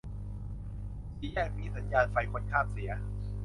[1.17, 2.91] สี่แยกนี้สัญญาณไฟคนข้ามเสีย